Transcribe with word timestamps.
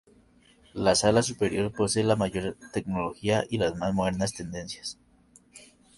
La 0.73 0.95
sala 0.95 1.21
superior 1.21 1.71
posee 1.71 2.03
la 2.03 2.15
mayor 2.15 2.57
tecnología 2.73 3.43
y 3.51 3.59
las 3.59 3.75
más 3.75 3.93
modernas 3.93 4.33
tendencias. 4.33 4.97